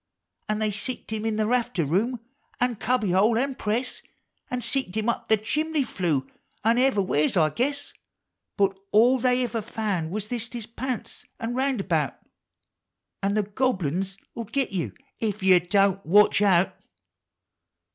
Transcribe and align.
An' 0.49 0.57
they 0.57 0.71
seeked 0.71 1.11
him 1.11 1.25
in 1.27 1.35
the 1.35 1.45
rafter 1.45 1.85
room, 1.85 2.21
an' 2.59 2.77
cubby 2.77 3.11
hole, 3.11 3.37
an 3.37 3.53
press, 3.53 4.01
An' 4.49 4.61
seeked 4.61 4.95
him 4.95 5.07
up 5.07 5.27
the 5.29 5.37
chimbly 5.37 5.83
flue, 5.85 6.25
an' 6.63 6.79
ever' 6.79 7.03
wlieres, 7.03 7.37
I 7.37 7.51
guess; 7.51 7.93
lint 8.57 8.75
all 8.91 9.19
they 9.19 9.43
ever 9.43 9.61
found 9.61 10.09
was 10.09 10.27
thist 10.27 10.53
his 10.53 10.65
pants 10.65 11.23
an' 11.39 11.53
roundabout! 11.53 12.17
An' 13.21 13.35
the 13.35 13.43
Gobble 13.43 13.85
uns 13.85 14.17
'11 14.35 14.51
git 14.51 14.71
you 14.71 14.91
Ef 15.21 15.43
you 15.43 15.59
Don't 15.59 16.03
Watch 16.03 16.41
Out 16.41 16.75